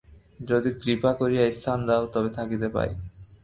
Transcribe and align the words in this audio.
যদি 0.39 0.69
কৃপা 0.81 1.11
করিয়া 1.13 1.43
স্থান 1.51 1.79
দাও 1.87 2.03
তবে 2.13 2.29
থাকিতে 2.29 2.67
পাই। 2.67 2.89